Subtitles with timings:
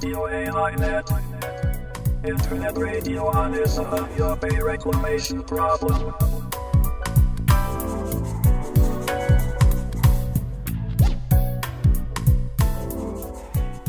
[0.00, 1.10] Radio AI Net.
[2.24, 6.14] Internet radio on is a your pay reclamation problem.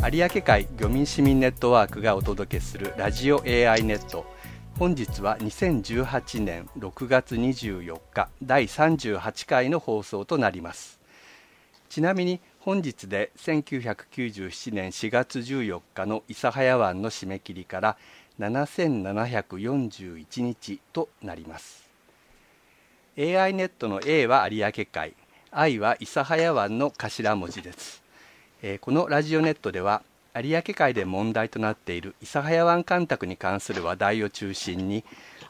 [0.01, 4.25] 有明海漁民市民ネットワークがお届けするラジオ AI ネット
[4.79, 10.99] 本日は2018年6月24日第38回の放送となります
[11.89, 17.95] ちなみに本日で1997年4月14日の諫早湾の締め切りから
[18.37, 21.87] 7741日となります。
[23.17, 25.13] AI ネットの A は有明海。
[25.51, 28.03] I は諫早湾の頭文字です。
[28.61, 30.03] えーこのラジオネットでは
[30.35, 35.05] 有明海で問題となっている諫早湾干拓に関する話題を中心に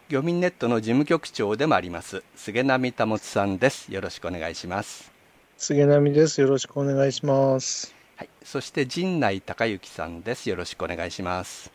[0.09, 5.19] 漁民ネットの事務局長でもあります菅波保さんですよろしくお願いします
[5.61, 6.39] 菅波です。
[6.39, 7.93] よろしくお願いします。
[8.15, 10.49] はい、そして陣内孝之さんです。
[10.49, 11.69] よろしくお願いします。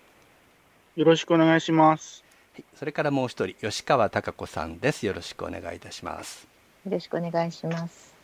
[0.96, 2.24] よろしくお願いします。
[2.54, 5.04] はい、それからもう一人、吉川貴子さんです。
[5.04, 6.48] よろしくお願いいたします。
[6.86, 8.14] よろしくお願いします。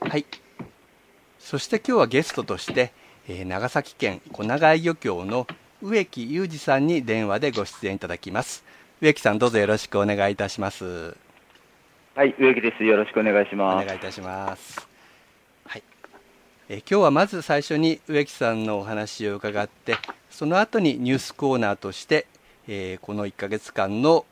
[0.00, 0.26] はい。
[1.38, 2.92] そして今日はゲストとして、
[3.28, 5.46] えー長崎県小長井漁協の
[5.80, 8.64] 植木裕二さんに電話でご出演いただきます。
[9.00, 11.16] 植木さんどうぞよろしくお願いいたします。
[12.14, 12.82] はい、植木です。
[12.82, 13.86] よろしくお願いしおます。
[13.86, 14.88] 願いいたします。
[15.66, 15.82] はい。
[16.70, 19.96] えー今日はまず最初に植木さんのお話を伺って、
[20.30, 22.26] その後にニュースコーナーとして、
[22.68, 24.24] えーこの1ヶ月間の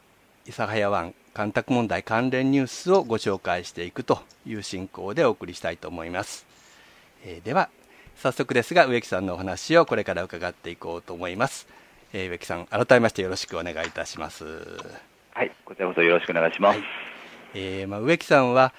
[0.47, 6.47] 諫早湾干拓問題関連ニュースをご紹介していくという進行でお送りしたいと思います。
[7.27, 7.69] えーでは
[8.17, 11.67] 早速ですが植木さんのお話をこれから伺っていこうと思います。
[12.17, 14.45] えー植木さん改めましてよろしくお願いいたします。
[15.33, 16.81] はい、こちらこそよろしくお願いします。
[17.55, 18.73] えーまあ、植木さんは、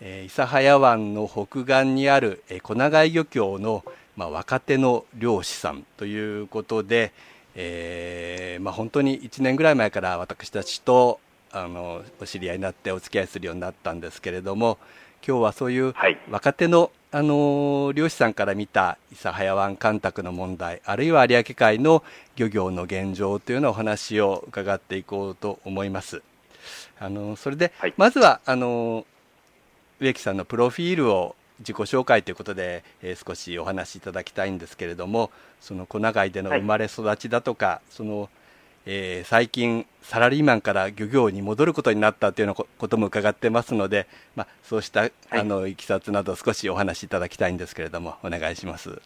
[0.00, 3.84] えー諫早湾の北岸にある、えー小長井漁協の、
[4.16, 7.12] まあ、若手の漁師さんということで、
[7.54, 11.20] えーまあ、本当に1年ぐらい前から私たちと
[11.52, 14.78] あのお知り合いになってお付き合いするようになったんですけれども
[15.26, 22.04] 今日はそういうはい若手の、あの漁師さんから見た諫早湾干拓の問題あるいは有明海の
[22.36, 26.22] 漁業の現状というようなお話を伺っていこうと思います。
[27.00, 29.04] あのそれで、はいまずはあの
[29.98, 38.28] 植木さんのプロフィールを自己紹介ということで、えー少しお話しいただきたいんですけれどもその小長井でのはい生まれ育ちだとか、その
[38.86, 49.00] えー最近サラリーマンから漁業に戻ることになったというようなこことも伺ってますので、まあ、そうした、あのいきさつなど少しお話しいただきたいんですけれどもお願いします。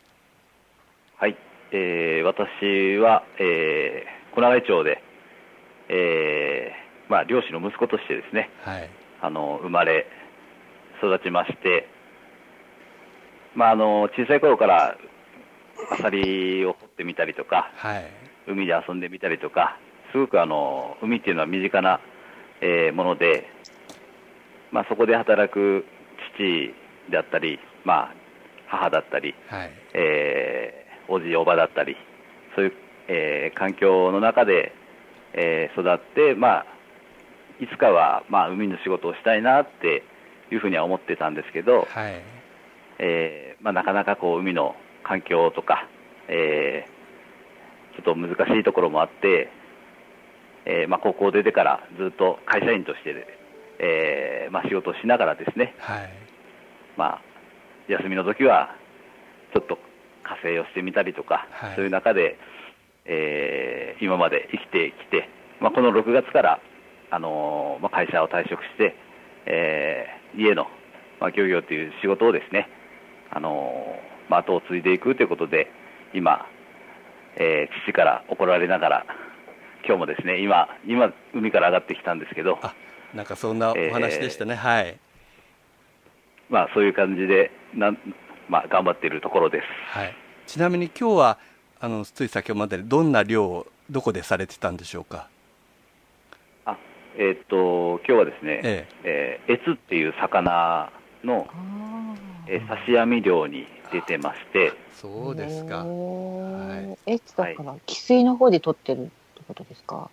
[1.16, 1.36] はい、
[1.72, 5.02] えー私は、えー、小長井町で、
[5.88, 8.88] えーまあ、漁師の息子としてですね、はい。
[9.20, 10.06] あの生まれ
[11.02, 11.88] 育ちまして、
[13.54, 14.96] まあ、あの小さい頃から
[15.90, 19.78] アサリを掘ってみたりとか、はい海で遊んでみたりとか、
[20.12, 22.00] すごくあの海っていうのは身近な、
[22.60, 23.48] えーもので、
[24.70, 25.84] まあ、そこで働く
[26.36, 26.74] 父
[27.10, 28.14] であったり、まあ、
[28.66, 29.70] 母だったり、はい。
[29.94, 31.96] えー、おじ、おばだったり、
[32.54, 32.72] そういう、
[33.08, 34.72] えー環境の中で、
[35.32, 36.66] えー育って、まあ、
[37.60, 40.02] いつかは、まあ、海の仕事をしたいなって
[40.50, 42.22] いうふうには思ってたんですけど、はい。
[42.98, 45.88] えーまあ、なかなかこう海の環境とか、
[46.28, 46.93] えー
[47.96, 49.50] ちょっと難しいところもあって、
[50.66, 53.26] えーまあ、高校出てからずっと会社員として、
[53.78, 56.10] えーまあ、仕事をしながらですね、はい。
[56.96, 57.22] まあ、
[57.88, 58.74] 休みの時は
[59.52, 59.78] ちょっと
[60.22, 61.76] 火星をしてみたりとか、はい。
[61.76, 62.38] そういう中で、
[63.04, 65.28] えー今まで生きてきて、
[65.60, 66.60] まあ、この6月から、
[67.10, 68.96] あのーまあ、会社を退職して、
[69.46, 70.70] えー家の、ま
[71.20, 72.68] まあ、漁業という仕事をですね、
[73.30, 73.96] あの
[74.28, 75.70] まあ、後を継いでいくということで、
[76.12, 76.46] 今、
[77.36, 79.06] えー父から怒られながら、
[79.86, 82.74] 今日もですね、今、今、海から上がってきたんですけど、あ
[83.14, 84.98] なんかそんなお話でしたね、はい、
[86.48, 87.98] まあ、そういう感じで、なん
[88.48, 89.66] まあ、頑張っているところです。
[89.96, 90.14] はい、
[90.46, 91.38] ちなみに今日は
[91.80, 95.28] あのつい先ほどまでどんな漁をどこでされてたんでしょうか？
[96.64, 96.76] あ
[97.16, 99.40] えーっと、今日はですね、ええ。
[99.48, 100.90] ーエツっていう魚
[101.22, 102.14] の、あ
[102.48, 105.84] えー刺し網漁に出てまして、そうですか。
[105.84, 107.12] はい。
[107.12, 109.10] え、だから、汽水の方で取ってるって
[109.46, 110.10] ことですか？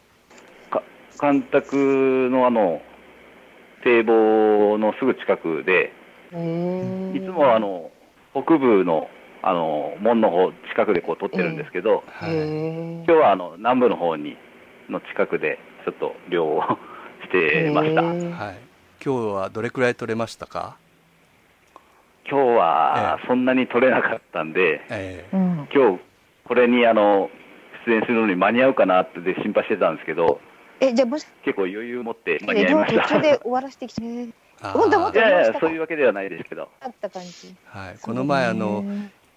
[0.70, 0.84] か
[1.18, 2.82] 干拓のあの
[3.84, 5.92] 堤防のすぐ近くで。
[6.32, 7.92] いつもあの
[8.32, 9.10] 北部の
[9.44, 12.28] あの門の方近くでこう撮ってるんですけど、は。
[12.30, 14.38] 今日はあの南部の方に
[14.90, 16.62] の近くでちょっと漁を
[17.26, 18.02] してました。
[18.04, 18.16] はい、
[19.04, 20.78] 今日はどれくらい取れましたか、
[22.30, 25.36] 今日はえそんなに取れなかったんで、ええ。
[25.36, 25.68] うん。
[25.74, 26.00] 今日
[26.46, 27.30] これにあの
[27.86, 30.40] 出演するのに間に合うかなってで心配してたんですけど、
[30.82, 33.04] え、じゃあ、もし、結構余裕持って間に合いました。
[33.04, 34.30] 途中で終わらせてきて、ね、
[34.62, 37.56] あほんともっといやいや、そういうわけではないですけど、あった感じ。
[37.66, 38.84] はい、この前あの、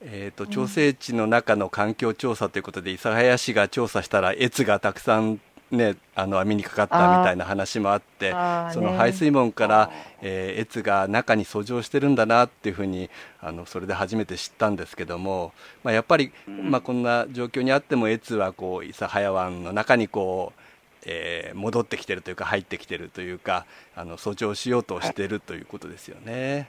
[0.00, 5.38] えー、と調整地の中の環境調査ということで諫早市が調査したら越がたくさん、
[5.74, 8.30] ね、あの網にかかったみたいな話もあって
[8.72, 8.96] そのね。
[8.96, 9.90] 排水門から
[10.22, 13.10] えー越が中に遡上してるんだなっていうふうに
[13.40, 16.70] あのそれで初めて知ったんですけども、まあ、やっぱり、うん。
[16.70, 20.60] まあ、こんな状況にあっても越はこう諫早湾の中にこう、
[21.06, 26.68] えー戻ってきてるというか入ってきてるというかあの遡上しようとしてるということですよね。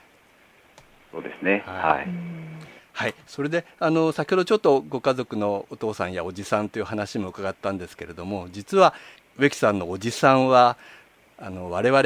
[1.12, 1.96] そうですね、はい。
[1.98, 2.08] はい。
[2.96, 8.94] はい、それであの先ほどちょっとご家族のお父さんやおじさんという話も伺ったんですけれども実は
[9.36, 10.78] 植木さんのおじさんは
[11.38, 12.02] あの我々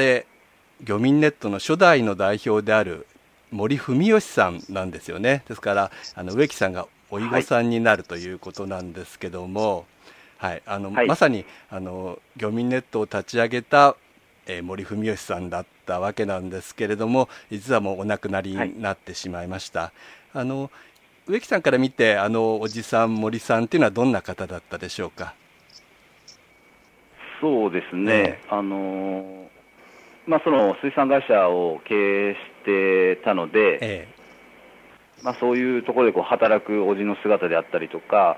[0.83, 3.07] 漁民ネットの初代の代表である
[3.51, 5.45] 森文義さんなんですよね。
[5.47, 9.85] ですからあの植木さんがおいごさんになるということなんですけども、
[10.39, 10.63] はい。
[10.65, 11.07] あのはい。
[11.07, 13.95] まさにあの漁民ネットを立ち上げた
[14.45, 19.91] えー森文義さんだったわけなんですけれども実はもうお亡くなりになってしまいました、
[20.33, 20.71] あの
[21.27, 25.33] 植木さんから見てあのおじさん森さんっていうのはどんな方だったでしょうか？
[27.41, 29.47] そうですね、えあのー
[30.27, 34.07] まあ、その水産会社を経営してたので、え
[35.23, 38.37] まあ、そういうところでこう働くおじの姿であったりとか、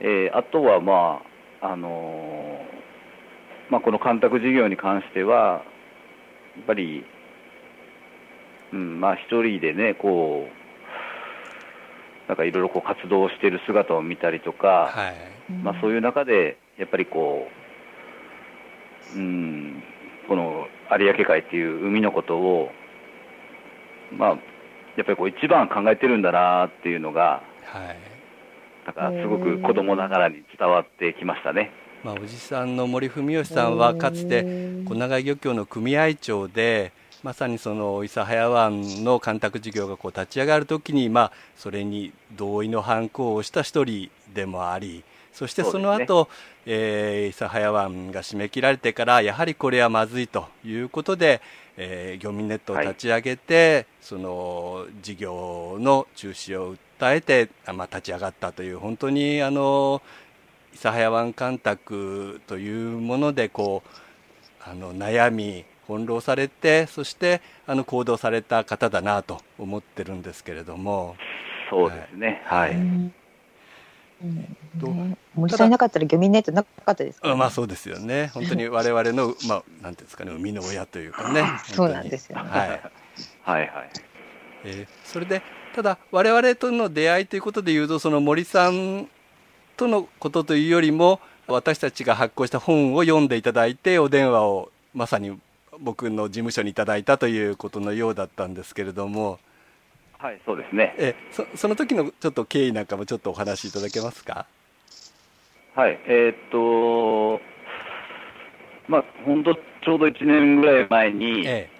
[0.00, 1.22] えーあとは、ま
[1.62, 5.62] ああのーまあ、この干拓事業に関しては、
[6.56, 7.04] やっぱり、
[8.72, 15.12] うんまあ、一人でね、こう、なんかいろいろこう活動している姿を見たりとえか、は
[15.48, 17.48] いまあ、そういう中で、やっぱりこ
[19.14, 19.82] う、うん、
[20.28, 22.70] この有明海っていう海のことを、
[24.12, 24.28] まあ、
[24.96, 28.20] やっぱりこう一番考えてるんだなっていうのが、はい
[28.86, 31.70] なんかすごく子供ながらに伝わってきましたね。
[32.02, 34.42] まあ、おじさんの森文義さんはかつて
[34.86, 46.28] 小長井漁協の組合長でまさにその諫早湾の干拓事業がこう立ち上がるときに、まあ、それに同意の反抗をした一人でもありそしてその後、
[46.66, 51.40] えー諫早湾が締め切られてからやはりこれはまずいということで、
[51.76, 60.02] えー漁民ネットを立ち上げて、その事業の中止を訴えて、あまあ、立ち上がったという本当にあの
[60.74, 71.16] 諫早湾干拓というものでこうあの悩み翻弄されてそしてあの行動された方だなと思ってるんですけれども。
[71.68, 72.42] そうですね。
[72.46, 72.72] はい。
[72.72, 73.14] うん。
[74.22, 74.56] うん。
[74.76, 78.30] どうね森さんいなかったら漁民ネットなかったですからねあまあそうですよね。
[78.34, 81.44] 本当に 我々のまあなんていうんですかね生みの親というかね。
[81.64, 82.50] そうなんですよね。
[82.50, 82.68] はい。
[82.68, 82.80] はい
[83.44, 83.70] はい。
[84.64, 85.42] えーそれで
[85.74, 89.08] ただ我々との出会いということでいうとその森さん
[89.76, 95.38] とのことというよりも私たちが発行した本を読んでいただいてお電話をまさに
[95.80, 99.38] 僕の事務所にいただいたということのようだったんですけれども
[100.18, 100.94] はい、そうですね。
[100.98, 104.46] えそその時のちょっと経緯なんかもちょっとお話しいただけますか？
[105.74, 105.98] はい。
[106.06, 107.40] えーっと、
[108.86, 111.70] まあ、本当ちょうど1年ぐらい前に、え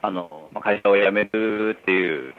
[0.00, 2.34] あの、まあ、会社を辞めるっていう、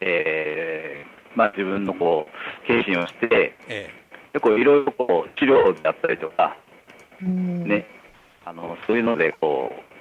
[0.00, 2.26] えーまあ、自分のこ
[2.64, 6.56] う、決心をして、ええでこういろいろこう資料であったりとか、
[7.20, 7.86] うんね、
[8.46, 9.91] あのそういうのでこう、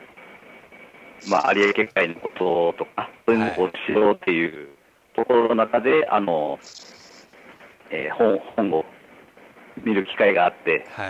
[1.26, 4.70] まあ、有明海のこととか、そういうのをこう知ろうっていう
[5.16, 6.60] ところの中で、あの
[7.92, 8.86] えー本本を
[9.84, 11.08] 見る機会があって、は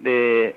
[0.00, 0.02] い。
[0.02, 0.54] で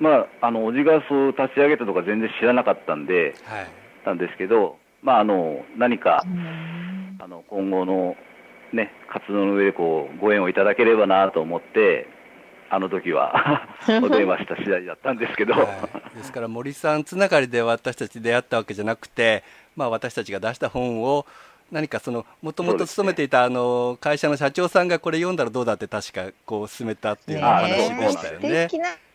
[0.00, 3.68] まあ、あの、おじがそう立ち上げたとか全然知らなかったんで、はい。
[4.06, 7.18] なんですけど、まあ、あの、何かう、ん。
[7.18, 8.16] あの、今後の
[8.72, 12.08] ね、活動の上でこう、ご縁をいただければなと思って、
[12.70, 13.68] あの時は
[14.02, 15.64] お電話した次第だったんですけど、は
[16.14, 19.42] い、ですから森さんつながりで私たち出会ったわけじゃなくて、
[19.76, 21.26] まあ、私たちが出した本を
[21.72, 28.68] 何かそのもともと勤めていたあの会社の社長さんがこれ読んだらどうだって確かこう進めたっていうお話でしたよね。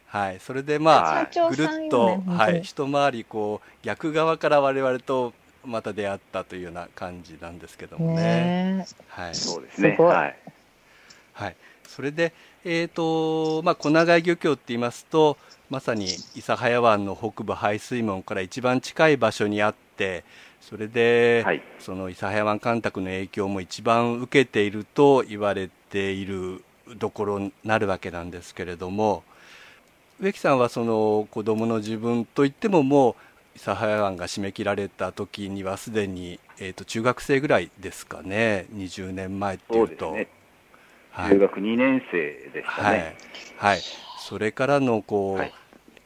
[0.08, 5.34] はい、それでまあぐるっと、はい、一回りこう逆側から我々と
[5.66, 8.22] また出会ったというような感じなんですけどもね。
[8.78, 9.98] ねはい、そうですね。
[9.98, 12.34] はい、それで、
[12.68, 15.38] えーとまあ、小長井漁協って言いますと
[15.70, 20.24] まさに諫早湾の北部排水門から一番近い場所にあって
[20.62, 26.64] それで、はいその諫早湾干拓の影響も一番受けていると言われている
[26.98, 29.24] ところになるわけなんですけれども
[30.20, 33.12] 植木さんはその子供の自分といってもも
[33.56, 39.78] う諫早湾が締め切られた時にはすでに、えー、と中学生ぐらいですかね20年前っていと。
[39.78, 40.45] そううですね。
[41.16, 41.30] はい。
[41.32, 43.00] 中学2年生でしたはい。
[43.00, 43.16] ね。、
[43.58, 43.80] はい、
[44.20, 45.54] それからのこう、はい。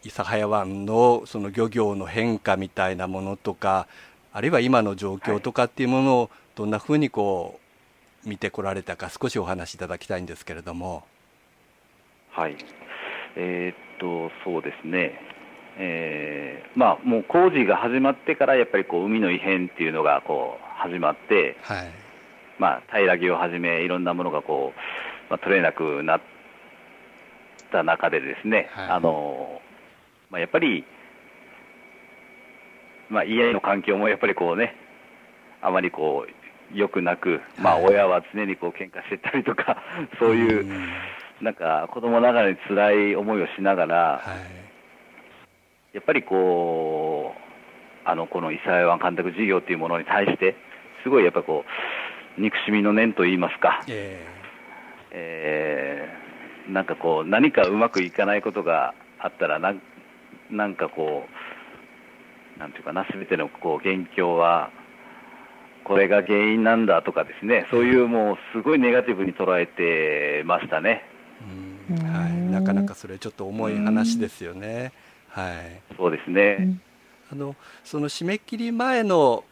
[0.04, 3.88] 諫早湾のその漁業の変化みたいなものとか
[4.32, 7.60] あるいは今の状況とかっていうものをどんなふうにこ
[8.25, 11.04] う見てこられたか少しお話しいただきたいんですけれども。
[12.32, 12.56] はい。
[13.36, 15.20] えーっと、そうですね。
[15.78, 22.09] えーまあ、もう工事が始まってから、やっぱりこう、海の異変っていうのがこう、始まって、はい
[22.60, 24.80] まあ、平らぎをはじめ、いろんなものがこう、
[25.30, 26.22] まあ、取れなくなっ
[27.72, 28.89] た中でですね、はい。
[28.89, 29.62] あの、
[30.30, 30.86] まあ、やっぱり、
[33.10, 34.75] まあ、家の環境もやっぱりこうね、
[35.62, 37.86] あまりこう、良くなく、まあ、はい。
[37.94, 39.82] 親は常にこう、喧嘩してたりとか、
[40.20, 40.89] そういう、ん。
[41.42, 44.22] なんか子供ながらに辛い思いをしながら、は
[45.94, 45.96] い。
[45.96, 47.42] やっぱりこう、
[48.04, 50.56] あのこの諫早湾干拓事業っていうものに対して、
[51.04, 51.70] すごいやっぱこう、
[52.39, 54.25] 憎しみの念といいますか、え
[55.12, 56.15] え。
[56.69, 59.81] ーなんかこう、何かうまくいかないことがあったら、なん
[60.51, 61.25] なんかこ
[62.58, 64.72] う、なんていうかな、すべてのこう元凶は、
[65.84, 71.03] これが原因なんだとかですね、そういうもう、すごいネガティブに捉えてましたね。
[71.89, 72.13] ーうん。
[72.13, 74.91] はい、なかなかそれちょっと重い話ですよね。
[75.29, 75.81] はい。
[75.98, 76.58] そうですね。
[76.60, 76.81] うん。
[77.31, 79.49] あのその締め切り前のう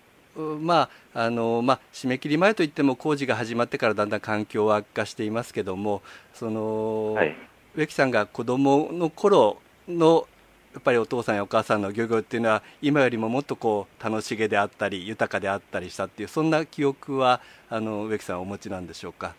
[0.61, 6.01] まああのまあ、締め切り前といっても工事が始まってからだんだん環境は悪化していますけども
[6.33, 7.35] その、はい。
[7.75, 10.27] 植木さんが子供の頃の
[10.73, 19.33] やっぱりお父さんやお母さんの漁業っていうのは今よりももっとこう楽しげであったり豊かであったりしたっていうそんな記憶はあの植木さんはお持ちなんでしょうか？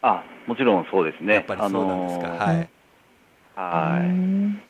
[0.00, 1.34] あ、もちろんそうですね。
[1.34, 2.68] やっぱりそうなんですか、あのーはい、
[3.98, 4.06] はい。
[4.06, 4.62] うん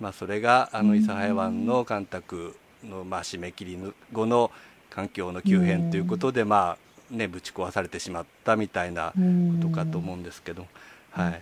[0.00, 3.78] まあ、それがあのうん諫早湾の干拓のまあ締め切り
[4.12, 4.50] 後の
[4.90, 6.76] 環境の急変ということで、ま
[7.10, 9.14] あね、ぶち壊されてしまったみたいなこ
[9.60, 10.66] とかと思うんですけど、
[11.10, 11.40] はい、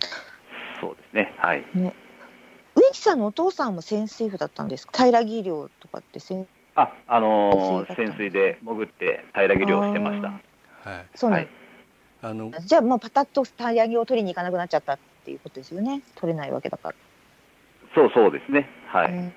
[0.79, 1.33] そうですね。
[1.37, 1.65] はい。
[1.73, 1.93] 植
[2.93, 5.05] 木さんのお父さんも潜水夫だったんですか？
[5.05, 10.27] 平木漁とかって潜あ、あのー潜水で潜って平らぎ漁をしてました。
[10.29, 11.49] はい、そうなんはい。
[12.23, 16.01] あのじゃあもうパタッと平木を取りに行かなくなっちゃったっていうことですよね？
[16.15, 16.95] 取れないわけだから。
[17.93, 18.69] そうそうですね。
[18.87, 19.11] はい。
[19.11, 19.33] うんうん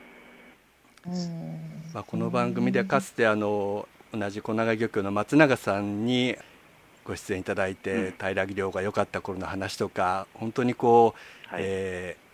[1.93, 6.37] まあ、この番組ではかつてあの同じ小長漁協の松永さんに
[7.05, 11.15] ご出演いただいて、うん平木漁が良かった頃の話とか本当にこ
[11.51, 12.25] う、はいえー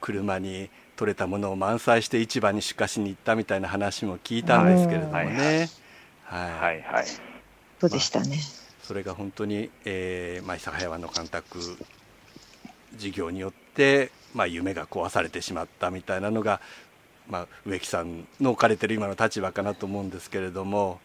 [0.00, 5.68] 車に取れたものを満載して市場に出荷しに行ったみたいな話も聞いたんですけれどもはいね。
[6.24, 6.82] はいはい。
[6.82, 7.06] はい。
[7.80, 8.38] そうでしたね。
[8.82, 11.58] それが本当に、えーまあ、諫早湾の干拓
[12.96, 16.60] 事業によって、まあ、夢が壊されてしまったみたいなのが、
[17.28, 21.00] まあ、植木さんの置かれてる今の立場かなと思うんですけれども、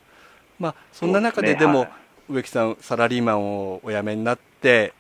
[0.60, 1.88] まあ、そんな中ででも、
[2.30, 4.94] 植木さんサラリーマンをお辞めになって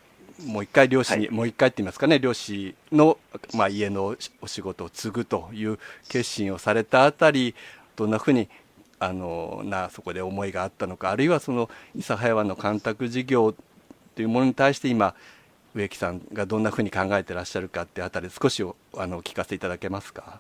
[0.46, 3.18] もう一回漁師に、はいもう一回って言いますかね漁師の、
[3.54, 5.78] まあ、家のお仕事を継ぐという
[6.10, 7.54] 決心をされたあたり
[7.96, 8.50] どんなふうに
[9.00, 13.56] あのなそこで思いがあったのかあるいはその諫早湾の干拓事業
[14.16, 15.16] というものに対して今
[15.74, 20.40] 植木さんがどんなふうに考えてらっしゃるかってあたり少しおあの聞かせていただけますか？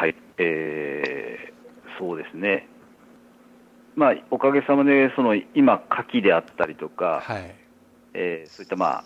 [0.00, 0.14] はい。
[0.38, 1.50] えー
[1.98, 2.66] そうですね。
[3.94, 7.54] まあ、おかげさまで、その、今、牡蠣であったりとか、はい
[8.14, 9.04] えーそういった、ま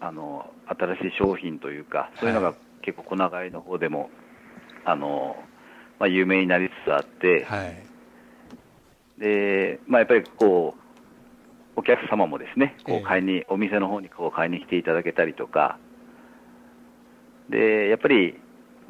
[0.00, 4.10] あ、あの、新しい商品というか、そういうのはが結構、小長井の方でも、
[4.84, 5.34] あの、
[5.98, 7.74] まあ、有名になりつつあって、はい
[9.18, 10.74] で、まあ、やっぱりこ
[11.76, 15.78] う、お客様もですね、こええう買いに、お店の方にこう買いに来ていただけたりとか、
[17.50, 18.39] で、やっぱり、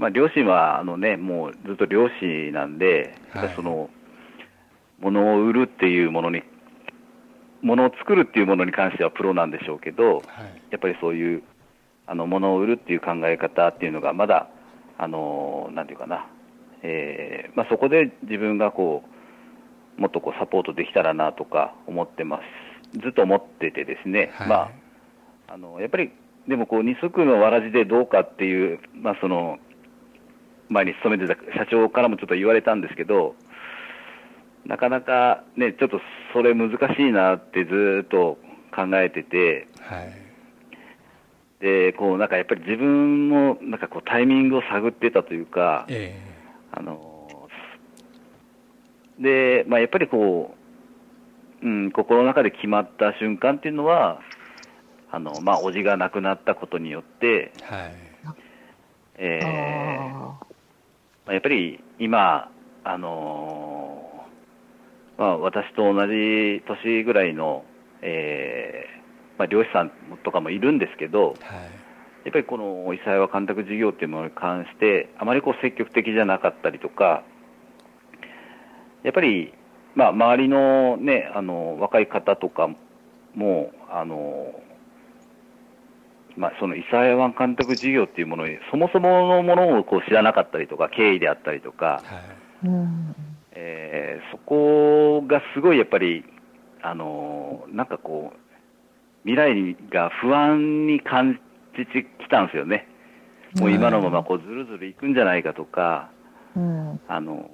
[0.00, 3.52] まあ、両親は、あのね、もうずっと漁師なんで、はい。
[3.54, 3.90] その、
[4.98, 6.42] 物を売るっていうものに、
[7.60, 10.24] 物を作るっていうものに関してはプロなんでしょうけど、はい。
[10.70, 11.42] やっぱりそういう、
[12.06, 14.48] あの、物を売るっていう考え方っていうのが、まだ、
[14.96, 16.26] あの、なんていうかな、
[16.82, 19.04] えーまあ、そこで自分がこ
[19.98, 22.40] う、もっとこうサポートできたらなとか思ってま
[22.94, 23.00] す。
[23.00, 24.48] ずっと思っててですね、はい。
[24.48, 24.70] まあ、
[25.48, 26.10] あの、やっぱり、
[26.48, 29.58] でもこう、二足のわらじでどうかっていう、まあ、その、
[30.70, 33.34] 前に勤めてた社長からもちょっと言われたんですけど、
[34.64, 36.00] なかなかね、ちょっと
[36.32, 38.38] それ難しいなってずっと
[38.74, 40.30] 考えてて、はい。
[41.60, 46.16] で、こう、なんかやっぱり自分も、なんかこう、タイミングを探ってたというか、え
[46.72, 47.48] あの、
[49.18, 50.54] で、まあ、やっぱりこ
[51.62, 54.20] う、うん、心の中で決まった瞬間っていうのは、
[55.10, 57.94] あの、まあ、叔父が亡くなったことによって、えはい。
[59.18, 60.49] えー
[61.26, 62.50] やっぱり今、
[62.84, 67.64] あのーまあ、私と同じ年ぐらいの、
[68.00, 69.90] えーまあ、漁師さん
[70.24, 71.36] とかもいるんですけど、はい。
[72.24, 77.22] やっぱりこの伊佐山干拓事業っていうものに関して、あまりこう積極的じゃなかったりとか、
[79.02, 79.54] やっぱり、
[79.94, 82.68] まあ、周りの,、ね、あの若い方とか
[83.34, 84.54] も、あの
[86.36, 92.70] まあ、その伊佐山湾干拓事業っていうものに、そもそものものをこう知らなかったりとか、経緯であったりとか、はい。
[93.52, 96.24] えーそこがすごいやっぱり、
[96.82, 101.40] あのなんかこう、未来が不安に感
[101.76, 102.86] じてきたんですよね。
[103.58, 106.10] もう今のままこうずるずるいくんじゃないかとか、
[106.56, 107.00] うん。
[107.08, 107.48] あの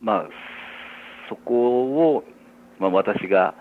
[0.00, 0.28] まあ、
[1.28, 2.24] そこを、
[2.78, 3.54] まあ、私が、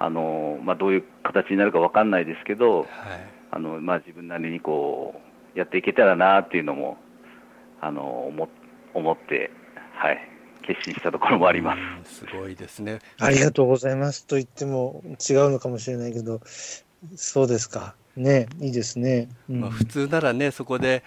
[0.00, 2.88] あのまあ、どういう形になるかわかんないですけど、はい
[3.50, 5.20] あのまあ、自分なりにこ
[5.54, 6.98] うやっていけたらなっていうのも
[7.80, 8.48] あの思
[8.94, 9.50] 思って、
[9.94, 10.18] はい、
[10.66, 12.24] 決心したところもあります。
[12.24, 16.40] うんすごいですねありがとうございますと言っても違うのかもしれないけど、
[17.16, 17.94] そうですか。
[18.16, 19.28] ね、いいですね。
[19.48, 21.02] うんまあ、普通ならねそこで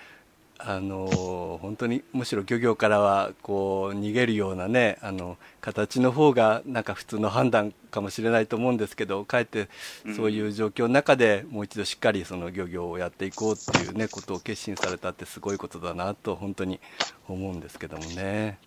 [0.63, 9.69] あの本当にむしろ漁業からはこう逃げるようなねあの形の方がなんか普通の判断かもしれないと思うんですけどかえって
[10.15, 16.79] そういう状況の中でもう一度しっかりその漁業をやっていこうっていうねことを決心されたってすごいことだなと本当に
[17.27, 18.59] 思うんですけどもね。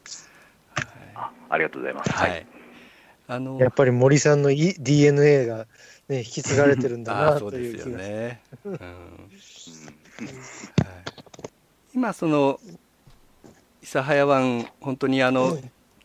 [1.14, 2.12] あありがとうございます。
[2.12, 2.46] はい、はい。
[3.26, 5.66] あのやっぱり森さんのい DNA が、
[6.08, 7.98] ね、引き継がれてるんだなそうですよという気が。
[7.98, 8.40] ね。
[8.64, 8.82] うんはい
[11.94, 12.58] 今その
[13.80, 15.56] 諫早湾本当にあの、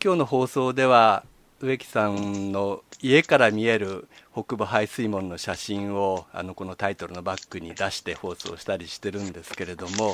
[0.04, 1.24] 今日の放送では
[1.62, 10.14] 植木さんの家から見える北部排水門の写真をあのこのタイトルのバックに出して放送したりしてるんですけれども、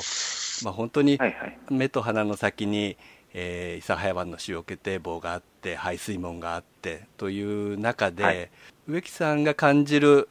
[0.64, 1.58] まあ、本当にはいはい。
[1.68, 2.96] 目と鼻の先に、
[3.34, 8.50] えー、諫早湾の塩気堤防があって排水門があってという中で、はい
[8.88, 10.28] 植木さんが感じる、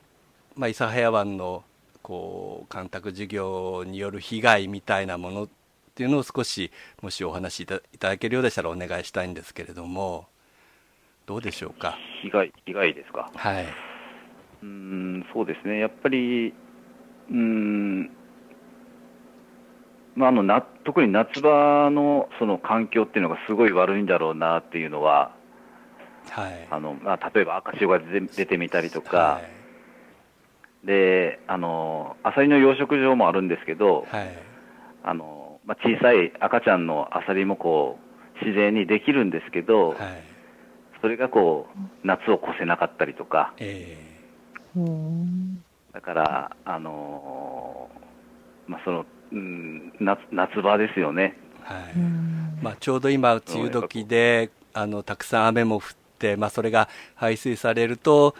[0.56, 1.64] まあ、諫早湾の
[2.06, 5.50] こう干拓事業による被害みたいなものっ
[5.96, 10.28] ていうのを少しもしお話しいただけるようでしたらお願いしたいんですけれども。
[11.26, 11.98] どうでしょうか？
[12.22, 13.32] 被害、被害ですか？
[13.34, 15.80] はい、うーん、そうですね。
[15.80, 18.12] やっぱり、うーん、
[20.16, 25.34] まあ、あのな特に夏場のその環境っていうのがすごい悪いんだろうなっていうのは、
[26.30, 26.68] はい。
[26.70, 29.65] あのまあ、例えば赤潮が出出てみたりとか、はい
[30.86, 34.32] であのアサリの養殖場もあるんですけど、はい。
[35.04, 38.00] あのまあ、小さい赤ちゃんのアサリもこ
[38.42, 39.98] う自然にできるんですけど、はい。
[41.02, 43.98] それがこう夏を越せなかったりとか、え
[44.76, 45.64] うん。
[45.94, 47.90] だから、あの
[48.68, 51.94] まあそのうん、夏夏場ですよね、ーはい。
[51.96, 52.60] うん。
[52.62, 55.82] まあ、ちょうど今、梅雨時であのたくさん雨も降っ
[56.20, 58.36] て、まあ、それが排水されると、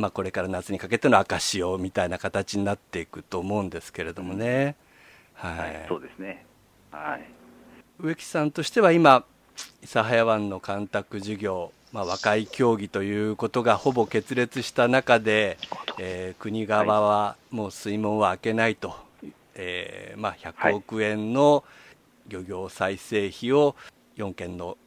[0.00, 4.76] まあ、これから夏にかけての赤潮みたいな形になっていくと思うんですけれどもね、
[5.34, 5.58] はい。
[5.58, 6.46] はい、そうですね、
[6.90, 7.30] はい、
[7.98, 9.24] 植木さんとしては今、
[9.82, 15.58] 諫早湾の干拓事業、まあ、和解協議ということがほぼ決裂した中で、
[15.98, 18.94] えー国側はもう水門は開けないと、
[19.54, 21.64] えーまあ、100億円の
[22.28, 23.76] 漁業再生費を
[24.16, 24.78] 4県の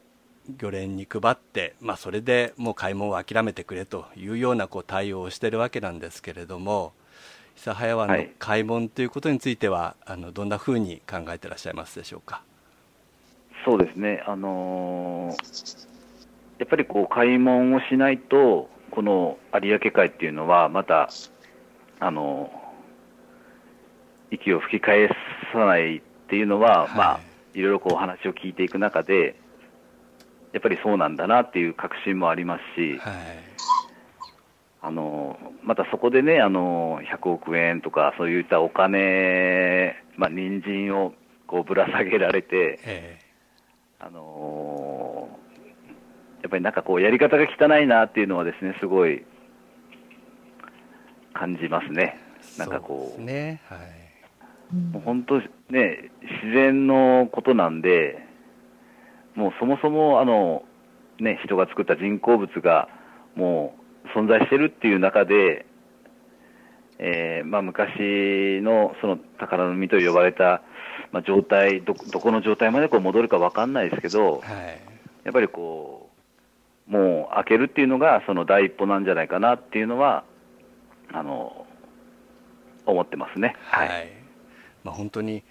[0.49, 6.93] 漁連に配って、まあ、それでもう開門を諦めてくれというようなこう対応をしているわけなんですけれども
[7.56, 12.41] 諫早湾の開門ということについては、あのどんなふうに考えていらっしゃいますでしょうか？
[13.63, 15.93] そうですね、あのー
[16.60, 21.10] やっぱりこう開門をしないと、この有明海っていうのは、また、
[21.99, 25.10] あのー息を吹き返
[25.51, 26.89] さないっていうのは、はい。
[26.97, 27.19] まあ、
[27.53, 29.36] いろいろこうお話を聞いていく中で、
[30.54, 33.54] やっぱりそうなんだなっていう確信もありますし、はい
[34.86, 41.13] あのまたそこでね、あの100億円とか、そういったお金、まあ、人参を
[41.48, 43.20] こうぶら下げられて、え
[43.98, 45.30] あの
[46.42, 49.24] やっぱりなんかこう、やり方が汚いなっていうのはですね、すごい
[51.34, 52.20] 感じますね。
[52.58, 53.16] えなんかこう。
[53.16, 53.62] そうね。
[53.70, 54.76] はい。
[54.76, 55.39] もう本当
[55.70, 58.22] ね、自然のことなんで、
[59.36, 60.63] もうそもそもあの、
[61.19, 62.89] ね、人が作った人工物が
[63.36, 65.65] もう存在してるっていう中で、
[67.00, 70.62] えーまあ、昔のその宝の実と呼ばれた、
[71.12, 74.93] まあ、状態ど、どこの状態までこう戻るか分かんないですけど、はい
[75.24, 76.10] やっぱりこ
[76.88, 80.24] う、もう開けるっていうのがその第一歩なんじゃないかなっていうのは、
[81.12, 81.65] あの、
[82.86, 83.56] 思ってますね。
[83.65, 84.12] はい、
[84.84, 85.43] まあ、本当に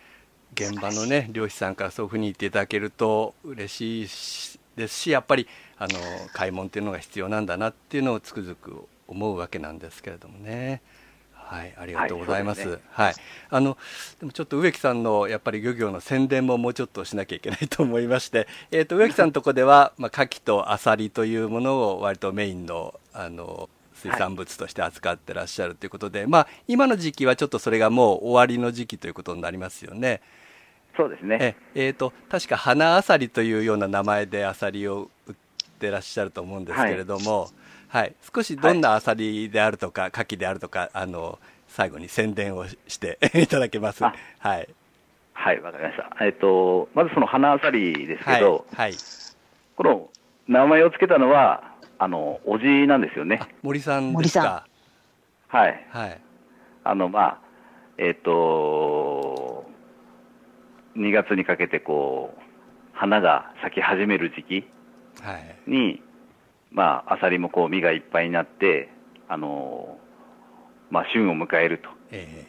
[0.55, 5.47] 現場のね漁師さんからそういうふうに言っていただけると嬉しいしですしやっぱり
[5.79, 5.99] あの
[6.33, 10.81] 買い物っていうのが必要なんだなっていうのをつくづく思うわけなんですけれどもね。
[11.35, 12.67] はい、ありがとうございます。
[12.67, 13.15] はいはい、
[13.51, 13.77] あの
[14.21, 30.23] でもちょっと植木さんのやっぱり漁業の宣伝ももうちょっとしなきゃいけないと思いまして、 えっ、と植木さんのとこではまあ牡蠣とアサリというものを割とメインのあの水産物として扱ってらっしゃるということで、まあ今の時期はちょっとそれがもう終わりの時期ということになりますよね。
[30.97, 31.39] そうですね。
[31.41, 35.35] ええーと確か花あさりというような名前であさりを売っ
[35.79, 37.49] てらっしゃると思うんですけれども、
[37.89, 44.05] はい少しどんなあさりであるとか、牡蠣であるとかあの最後に宣伝をして いただけます。
[44.05, 44.69] あはい
[45.35, 46.25] はい、わかりました。
[46.25, 48.93] えっと、まずその花あさりですはいけど、はい。
[49.77, 50.11] この
[50.47, 53.49] 名前を付けたのは、あの、おじなんですよねあ。
[53.63, 54.67] 森さんですか？
[55.49, 55.87] はい。
[55.91, 56.21] はい
[56.85, 57.39] あの、まあ、
[57.99, 59.22] えっと、
[60.97, 62.41] 2月にかけてこう、
[62.93, 64.69] 花が咲き始める時期
[65.23, 65.71] はい。
[65.71, 66.03] に、
[66.71, 68.89] まあ、アサリもこう、実がいっぱいになって、
[69.29, 69.99] あの、
[70.91, 71.89] まあ、旬を迎えると。
[72.11, 72.47] え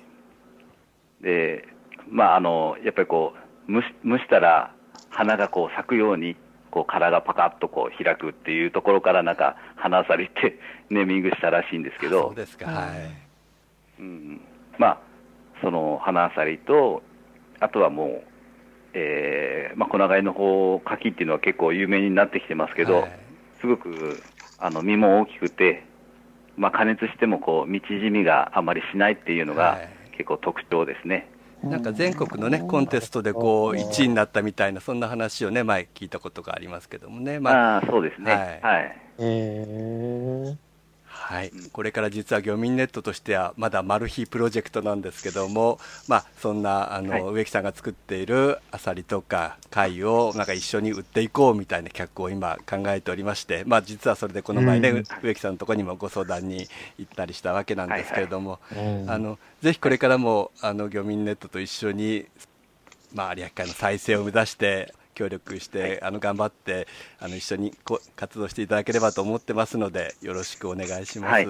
[1.21, 1.67] で、
[2.10, 3.34] まあ、あの、やっぱりこ
[3.67, 4.73] う、蒸し蒸したら、
[5.10, 6.36] 花がこう咲くように、
[6.71, 10.58] こう殻がパカッとこう開くっていうところからなんか花あさりって
[10.89, 12.29] ネーミングしたらしいんですけえど。
[12.29, 12.65] そう、ですか。
[12.65, 14.01] はい。
[14.01, 14.41] うん、
[14.79, 14.97] まあ、
[15.62, 17.03] その花あさりと、
[17.60, 18.23] あとはもう、
[18.93, 23.23] えーまあ、粉貝の方、牡蠣っていうのは結構有名になってきてますけど、はい
[23.63, 24.21] すごく
[24.60, 25.86] あの身も大きくて、
[26.58, 31.27] まあ、加熱してもこう身縮みがあまりしないっていうのがはい結構特徴ですね。
[31.63, 37.39] なんか全国のねコンテストでこう1位になったみたいなそんな話をね前聞いたことがありますけどもね。
[37.39, 38.32] まああそうですね。
[38.32, 38.97] はいはい。
[39.19, 40.58] え
[41.34, 47.22] はい、これから実は漁民ネットとしてはまだマル秘プロジェクトなんですけども、まあ、そんなあの、はい。
[47.24, 55.04] 植木さんが作っているアサリとか貝をなんか一緒に売っていこうみたいな企画を今考えておりまして、まあ、実はそれでこの前ね、うん。
[55.24, 56.67] 植木さんのところにもご相談に
[57.00, 62.28] 行ったりしたわけなんですけれども、ーうんあのぜひこれからもあの漁民ネットと一緒に、
[63.12, 66.88] まあ、有明海の再生を目指して協力して、あの頑張って
[67.19, 71.32] あの一緒にこう活動していただければと思ってますのでよろしくお願いします。
[71.32, 71.47] はい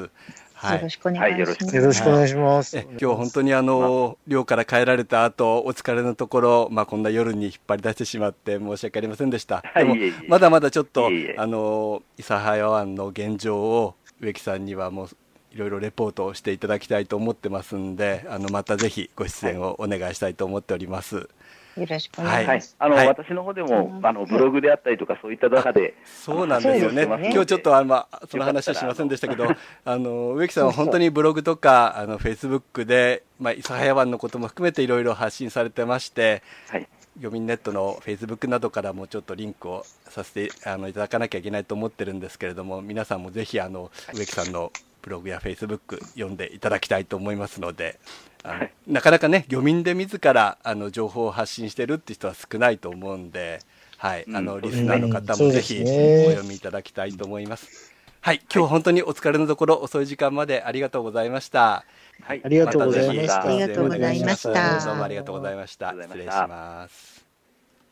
[0.55, 1.65] はいよろしくお願いします。
[1.65, 2.77] はいよろしくお願いします。
[2.77, 15.09] え今日本当にあの寮から帰られた後お疲れのところ、まあ、こんな夜に引っ張り出してしまって申し訳ありませんでした、でもはいいえいえまだまだちょっといえいえあの諫早湾の現状を植木さんにはもう
[15.53, 21.29] いろいろレポートをしていただきたいと思ってますんであのまたぜひご出演をお願いしたいと思っております。
[21.77, 22.57] よろしくお願いしはい。
[22.57, 23.07] ます。、あの、はい。
[23.07, 27.05] 私の方でも、うんあのブログであったりとか、そういった中で、そうなんですよね。
[27.05, 27.31] ね。
[27.31, 29.47] 今日ちょっとあの、まあ、その話はしませんでしたけど、
[29.85, 30.33] あの。
[30.33, 47.99] 植木さんは本当にブログとかあのフェイスブックで、まあ、諫早湾のことも含めていろいろ発信されてまして、はい、漁民ネットのフェイスブックなどからもちょっとリンクをさせてあのいただかなきゃいけないと思ってるんですけれども皆さんもぜひあの植木さんのブログやフェイスブック読んでいただきたいと思いますので
[48.43, 53.59] はいなかなかね漁民で自らあの情報を発信してるって人は少ないと思うんで、
[53.97, 57.93] はい、あのうんリスナーの方もぜひねお読みいただきたいと思います。
[58.19, 61.83] はい、今日本当にお疲れのところ遅い時間までありがとうございました。
[62.21, 65.89] はい、ありがとうございましたたぜひありがとうございましたどうもありがとうございました。
[65.89, 67.25] ありがと失礼しうございます。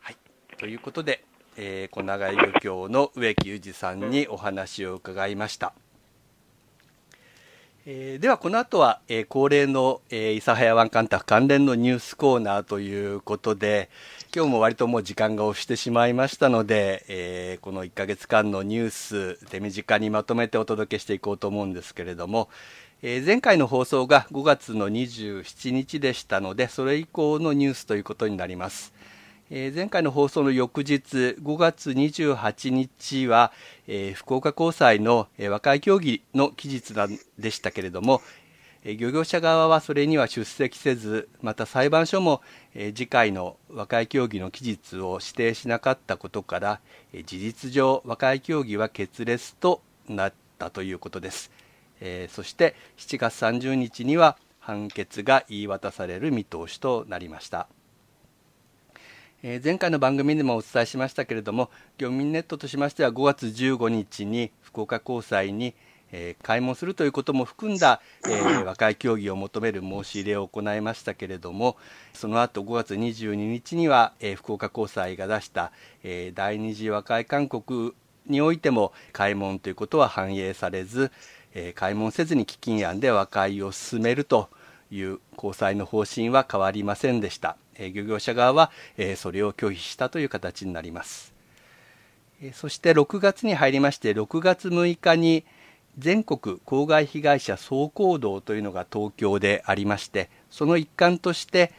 [0.00, 0.16] はい、
[0.56, 1.24] ということで、
[1.56, 5.74] えー、小長井漁協の植木裕二さんにお話を伺いました。
[7.84, 13.90] えーではこの後は、えー恒例の、えー、諫早湾干拓関連のニュースコーナーということで
[14.34, 22.48] 今日も割ともう時間が押してしまいましたので、えーこの1ヶ月間のニュース手短にまとめてお届けしていこうと思うんですけれども、
[23.02, 28.91] えー前回の放送が5月の27日でしたのでそれ以降のニュースということになります。
[29.54, 33.52] えー前回の放送の翌日5月28日は、
[33.86, 38.22] えー福岡高裁の、えー和解協議の期日なんでしたけれども、
[38.82, 42.40] え漁業者側はそれには出席せずまた裁判所も、
[42.74, 46.80] え次回の和解協議の期日を指定しなかったことから、
[47.12, 51.50] え事実上和解協議は決裂となったということです。
[52.00, 57.68] えそして7月30日には判決が言い渡される見通しとなりました。
[59.44, 65.74] え前回の番組でもお伝えしましたけれども漁民ネットとしましては5月15日に福岡高裁に、
[66.12, 71.76] えー開門するということも含んだ、えー和解協議を求める申し入れを行いましたけれども
[72.12, 75.72] その後5月22日には、えー福岡高裁が出した、
[76.04, 81.10] え第二次和解勧告においても開門ということは反映されず、
[81.54, 84.50] え開門せずに基金案で和解を進めると
[84.92, 87.56] いう高裁の方針は変わりませんでした。
[87.76, 91.32] え漁業者側は、えそれを拒否したという形になります。
[92.42, 95.44] えそして6月に入りまして6月6日に
[95.98, 101.72] 全国公害被害者総行動というのが東京でありましてその一環として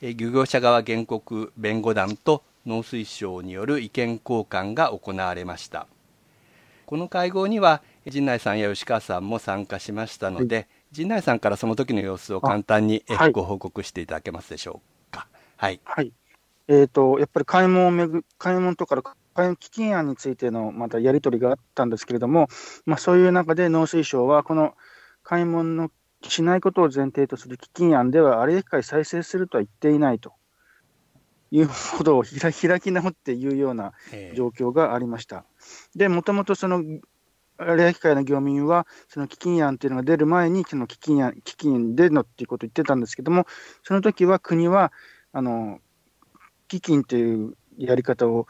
[0.00, 5.86] え漁業者側原告弁護団と農水省による意見交換が行われました
[6.86, 13.32] この会合には陣内さんや吉川さんも参加しましたので、陣内さんからその時の様子を簡単にえはい。
[13.32, 15.26] ご報告していただけますでしょうか？
[15.56, 15.80] はい。
[15.84, 16.12] はい。
[16.68, 19.02] えっ、と、やっぱり開門をめぐ、開門とか
[19.34, 22.48] 開門基金案についてのまたやり取りがあったんですけれども、
[22.84, 24.74] まあ、そういう中で農水省は、この
[25.24, 25.90] 開門の
[26.22, 30.34] しないことを前提とする基金案では、有明海再生するとは言っていないと。
[31.50, 35.44] いうことを開開き直って言うようなえー状況がありました。
[35.94, 36.82] で、もともとその
[37.66, 43.46] 有明海の漁民は、その基金案っていうのが出る前に、その基金案、基金でのっていうことを言ってたんですけども、
[43.82, 44.92] その時は国は、
[45.32, 45.80] あの、
[46.68, 48.46] 基金というやり方を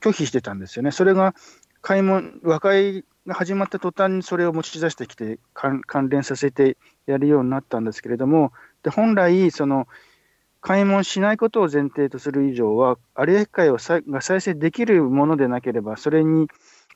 [0.00, 0.90] 拒否してたんですよね。
[0.90, 1.34] それが、
[1.80, 9.86] 開門、和解が始まった途端にそれを持ち出してきて、関連させてやるようになったんですけれども、で本来、その、
[10.60, 16.48] 開門しないことを前提とする以上は、有明海を再が再生できるものでなければ、それに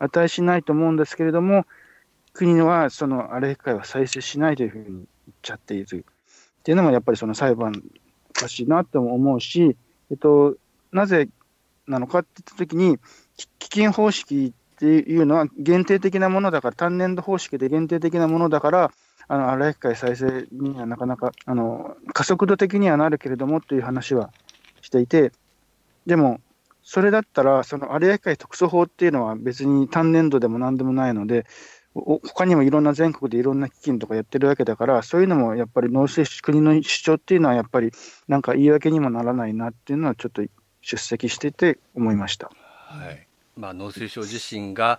[0.03, 1.67] 値しないと思うんですけれども、
[2.33, 5.05] 国はその有明海は再生しないというふうに言っ
[5.43, 7.83] ちゃっているっていうのも、やっぱりその裁判
[8.31, 9.77] おかしいなとも思うし、
[10.11, 10.57] えっと、
[10.93, 11.29] なぜ
[11.87, 12.99] なのかって言ったときに、
[13.59, 18.93] 基金方式っていうのは限定的なものだから、単年度方式で限定的なものだから、
[19.29, 24.31] あの有明海再生にはなかなかあの加速度的にはなるけれどもという話は
[24.81, 25.33] していて、
[26.07, 26.41] でも、
[26.83, 31.47] それだったら、その有明海特措法っていうのは別に単年度でもなんでもないので、
[31.95, 37.93] お他にもいろんな全国でいろんな基金とかやってるわけだから、そういうのもやっぱり農水省、国の主張っていうのはやっぱり
[38.29, 40.43] なんか言い訳にもならないなっていうのはちょっと
[40.81, 42.51] 出席してて思いました。
[42.87, 44.99] はいまあ、農水省自身が、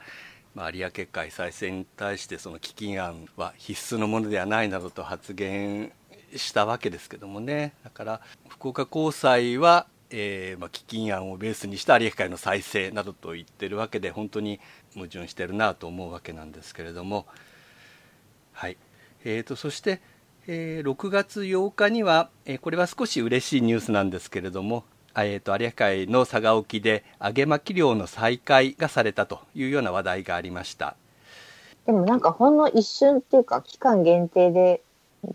[0.55, 5.91] まあ、有明海再生に対してその基金案は必須のものではないなどと発言
[6.35, 14.59] したわけですけどもねだから福岡高裁は、えーまあ、基金案をベースにした有明海の再生などと言ってるわけで本当に
[14.93, 17.25] 矛盾してるなと思うわけなんですけれども、
[18.53, 18.77] はい。
[19.25, 20.01] えー、とそして、
[20.47, 24.83] えー6月8日には、えーこれは少し嬉しいニュースなんですけれども
[25.15, 30.95] あえー、と有明海の佐賀沖で揚げ巻き漁の再開がされたというような話題がありました。
[31.85, 34.81] でもなんかほんの一瞬っていうか期間限定で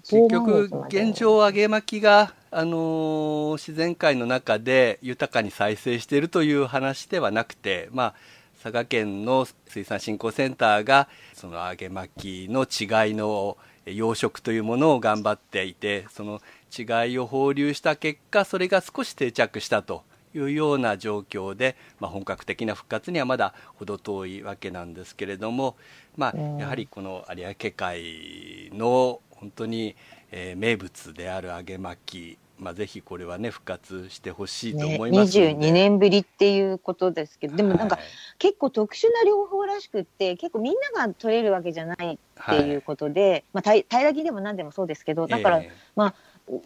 [0.02, 8.14] 結10局現状揚げ巻きが、あの自然界の中で豊かに再生しているという話ではなくて、まあ、
[8.62, 16.40] 佐賀県の水産振興センターがその揚げ巻きの違いの養殖というものを頑張っていてその
[16.76, 20.02] 違いを放流した結果それが少し定着したと
[20.34, 25.76] いうような状況で、まあ、本格的な復活にはまだ程遠いわけなんですけれども、
[26.16, 29.94] まあ、やはりこの有明海の本当に、
[30.30, 38.04] えー名物である揚げ巻き、まあ、ぜひこれはね復活してほしいとね、思いますので、22年ぶりっていうことですけどでもなんかはい。
[38.38, 45.70] 結構特殊な療法らしくって結構みんなが取れるわけじゃないっていうことで、まあ、たい平らぎでも何でもそうですけどだからえ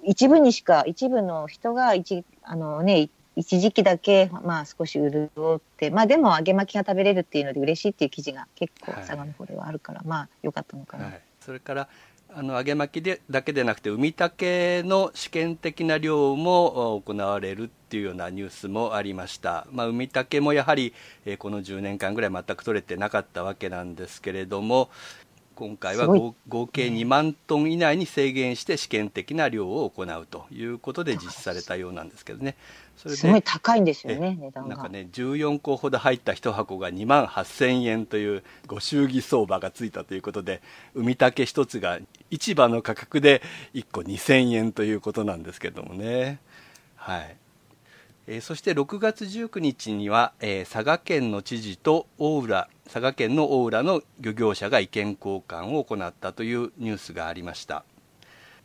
[0.04, 9.00] 一部にしか一部の人が一あの、ね、一時期だけ、まあ、少し潤って、まあ、でも揚げ巻きが食べれるっていうので嬉しいっていう記事が結構はい。
[9.00, 11.04] 佐賀の方ではあるから、まあよかったのかな。
[11.04, 11.88] ーはい、それから
[12.34, 20.94] あの揚げ巻きでだけでなくて海竹の試験的な漁もお行われるっていうようなニュースもありました、まあ、海竹もやはり、
[21.26, 24.88] えーこの10年間ぐらい全く取れてなかったわけなんですけれども
[25.54, 32.56] 今回は合合計2万トン以内に制限して試験的な量を行うということで実施されたようなんですけどね
[32.96, 34.76] それすごいで高いんですよね、値段が。
[34.76, 40.62] なんかね14個ほど入った1箱が2万8000円というご祝儀相場がついたということで
[40.94, 41.98] 海竹1つが
[42.30, 43.42] 市場の価格で
[43.74, 46.38] 1個2000円ということなんですけどもね。
[46.96, 47.36] はい。
[48.28, 57.84] えーそして6月19日には、えー佐賀県の知事と大浦佐賀県の大浦の漁業者が意見交換を行ったというニュースがありました。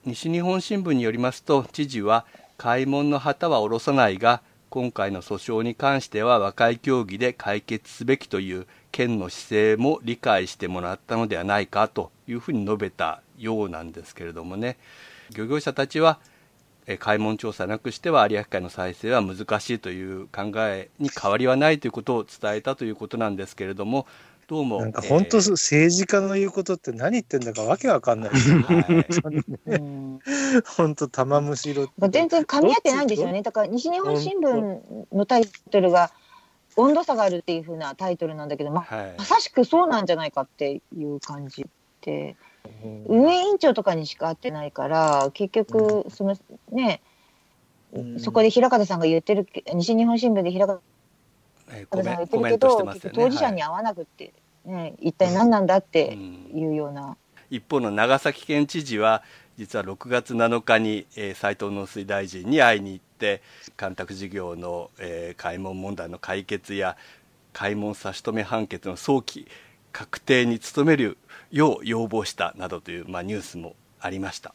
[0.05, 2.25] 西日本新聞によりますと知事は
[2.57, 14.77] 開門の旗は下ろさないが今回の訴訟に関しては和解協議で解決すべきという県の姿勢も理解してもらったのではないかというふうに述べたようなんですけれどもね。
[15.35, 16.19] 漁業者たちは
[16.99, 24.07] 開門調査なくしては有明海の再生は難しいという考えに変わりはないということを伝えたということなんですけれども
[24.47, 24.79] どうも。
[24.79, 25.51] なんか本当、えー。
[25.51, 29.43] 政治家の言うことって何言ってんだかわけわかんないですよね。
[30.77, 31.89] 本当玉虫色。
[32.09, 33.41] 全然噛み合ってないんですよね。
[33.41, 34.81] だから西日本新聞
[35.13, 36.11] のタイトルが
[36.77, 39.15] 温度差があるっていう風なタイトルなんだけど、まはい。
[39.17, 41.65] まさしくそうなんじゃないかっていう感じ
[42.01, 42.37] で、
[42.83, 43.05] うん。
[43.07, 46.37] 運営委員長とかにしか会ってないから、結局その
[46.71, 47.01] ね、
[47.91, 48.19] うん。
[48.21, 50.79] そこで平方さんが言ってるけ、西日本新聞で平方
[51.69, 53.15] えーコメコメントしてるけど、ますよね。
[53.15, 54.33] 当事者にはい会わなくって、
[54.65, 57.17] ね、一体何なんだってうんいうような。
[57.49, 59.23] 一方の長崎県知事は
[59.57, 63.41] 実は6月7日に、えー斉藤農水大臣に会いに行って
[63.75, 66.97] 干拓事業の、えー開門問題の解決や
[67.53, 69.47] 開門差し止め判決の早期
[69.91, 71.17] 確定に努める
[71.51, 74.53] よう要望したなどという、まあ、ニュースもありました。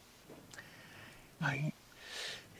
[1.40, 1.74] はい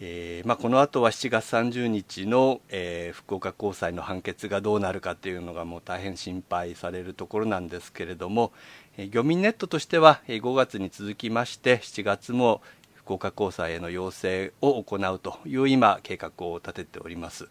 [0.05, 8.53] えーまあ、この後は7月30日の、えー福岡高裁の判決がどうなるかというのがもう大変心配されるところなんですけれども、
[8.97, 12.63] えー漁民ネットとしては、えー5月に続きまして7月も
[12.97, 17.49] 福岡高裁への要請を行うという今計画を立てております、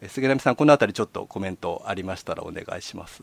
[0.00, 3.22] えー杉並さんこのあたりちょっとコメントありましたらお願いします。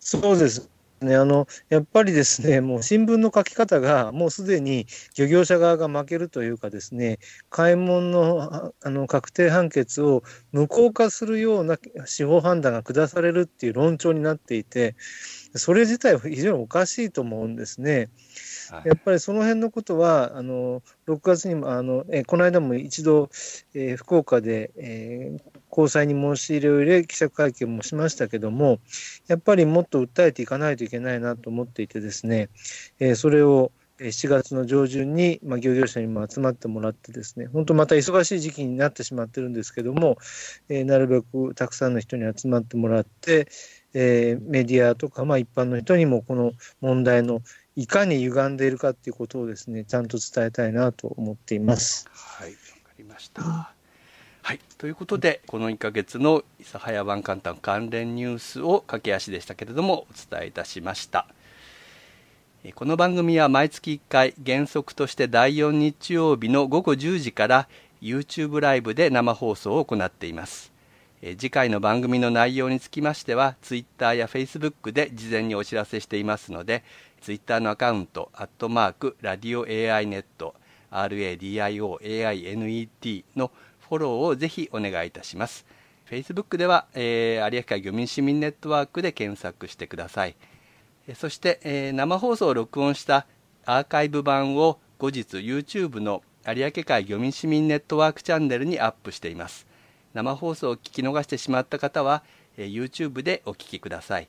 [0.00, 0.73] そうです。
[1.04, 4.86] ね、あのやっぱりですね、 もう新聞の書き方が、もうすでに
[5.16, 7.18] 漁業者側が負けるというかですね、
[7.50, 14.96] 開門のああの確定判決を無効化するような司法判断が下されるっていう論調になっていて、
[15.54, 18.08] それ自体は非常におかしいと思うんですね。
[18.70, 23.28] はいやっぱりその辺のことは、あの6月にもあのえこの間も一度、
[23.74, 28.78] えー福岡で、えー高裁に申し入れを入れ、記者会見もしましたけども、
[29.26, 32.48] やっぱりもっと訴えていかないといけないなと思っていてですね、
[33.00, 40.18] えーそれを7月の上旬に、まあ、漁業者にも集まってもらってですね、本当また忙しい時期になってしまってるんですけども、
[40.68, 43.48] えーなるべくたくさんの人に集まってもらって、
[43.94, 47.42] えーメディアとか、まあ、一般の人にもこの問題の
[47.74, 52.08] いかに歪んでいるかっていうことをですね、ちゃんと伝えたいなと思っています。
[52.12, 53.74] はい、わかりました。
[54.44, 61.26] はい、ということで、この1ヶ月の諫早湾簡単関連ニュースを駆け足でしたけれども、お伝えいたしました。
[62.62, 67.68] えこの番組は毎月1回、原則として第4日曜日の午後10時から
[68.02, 70.74] YouTube ライブで生放送を行っています。
[71.22, 76.84] え次回の番組の内容につきましては、Twitter や Facebook で事前にお知らせしていますので、
[77.22, 80.54] Twitter のアカウント、アットマーク、ラディオ AI ネット、
[80.94, 83.50] RADIOAINET の
[83.88, 85.66] フォローをぜひお願いいたします。
[86.10, 90.36] Facebook では、えー有明海漁民市民ネットワークで検索してください。
[91.06, 93.26] えそして、えー生放送を録音した
[93.66, 99.66] アーカイブ版を後日 YouTube の有明海漁民市民ネットワークチャンネルにアップしています。
[100.12, 102.22] 生放送を聞き逃してしまった方は、
[102.56, 104.28] えー YouTube でお聞きください。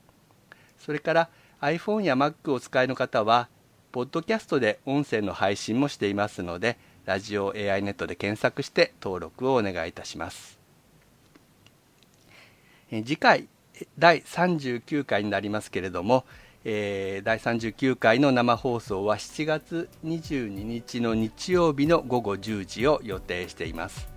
[0.79, 1.29] それから
[1.61, 3.49] iPhone や Mac をお使いの方は、
[3.91, 10.59] ポッドキャストで音声の配信もしていますので、ラジオ AI ネットで検索して登録をお願いいたします。
[12.91, 13.47] え次回、
[13.97, 16.25] 第39回になりますけれども、
[16.63, 24.10] えー第39回の生放送は7月22日の日曜日の午後10時を予定しています。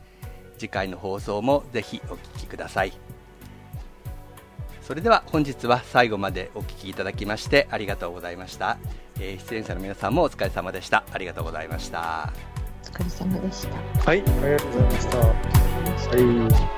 [0.59, 2.93] 次回の放送もぜひお聞きください。
[4.82, 8.78] それでは本日は最後までお聞きいただきましてありがとうございました。
[9.20, 11.05] えー出演者の皆さんもお疲れ様でした。
[11.12, 12.58] ありがとうございました。
[13.01, 13.76] お疲れ様でした。
[14.05, 15.18] はい、ありがとうございました。
[15.18, 16.78] はい